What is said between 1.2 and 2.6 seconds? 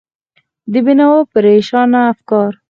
پرېشانه افکار